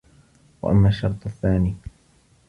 [0.61, 1.77] وَأَمَّا الشَّرْطُ الثَّانِي